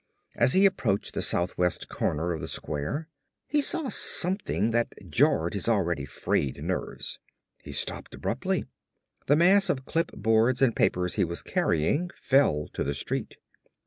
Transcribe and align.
As 0.35 0.53
he 0.53 0.65
approached 0.65 1.13
the 1.13 1.21
south 1.21 1.55
west 1.59 1.87
corner 1.87 2.33
of 2.33 2.41
the 2.41 2.47
square 2.47 3.07
he 3.45 3.61
saw 3.61 3.87
something 3.87 4.71
that 4.71 4.95
jarred 5.09 5.53
his 5.53 5.69
already 5.69 6.05
frayed 6.05 6.63
nerves. 6.63 7.19
He 7.61 7.71
stopped 7.71 8.15
abruptly. 8.15 8.65
The 9.27 9.35
mass 9.35 9.69
of 9.69 9.85
clipboards 9.85 10.59
and 10.59 10.75
papers 10.75 11.13
he 11.17 11.23
was 11.23 11.43
carrying 11.43 12.09
fell 12.15 12.67
to 12.73 12.83
the 12.83 12.95
street. 12.95 13.35